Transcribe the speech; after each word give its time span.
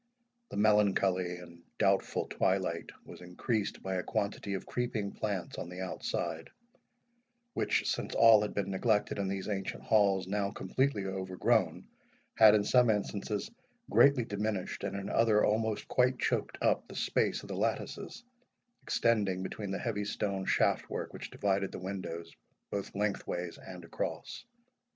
The 0.49 0.57
melancholy 0.57 1.37
and 1.37 1.61
doubtful 1.77 2.25
twilight 2.25 2.89
was 3.05 3.21
increased 3.21 3.83
by 3.83 3.97
a 3.97 4.03
quantity 4.03 4.55
of 4.55 4.65
creeping 4.65 5.11
plants 5.11 5.59
on 5.59 5.69
the 5.69 5.81
outside, 5.81 6.49
which, 7.53 7.87
since 7.87 8.15
all 8.15 8.41
had 8.41 8.55
been 8.55 8.71
neglected 8.71 9.19
in 9.19 9.27
these 9.27 9.47
ancient 9.47 9.83
halls, 9.83 10.27
now 10.27 10.49
completely 10.49 11.05
overgrown, 11.05 11.87
had 12.33 12.55
in 12.55 12.63
some 12.63 12.89
instances 12.89 13.51
greatly 13.91 14.25
diminished, 14.25 14.83
and 14.83 14.95
in 14.95 15.07
others 15.07 15.43
almost 15.45 15.87
quite 15.87 16.17
choked 16.17 16.57
up, 16.63 16.87
the 16.87 16.95
space 16.95 17.43
of 17.43 17.49
the 17.49 17.55
lattices, 17.55 18.23
extending 18.81 19.43
between 19.43 19.69
the 19.69 19.77
heavy 19.77 20.05
stone 20.05 20.45
shaftwork 20.47 21.13
which 21.13 21.29
divided 21.29 21.71
the 21.71 21.77
windows, 21.77 22.35
both 22.71 22.95
lengthways 22.95 23.59
and 23.59 23.85
across. 23.85 24.45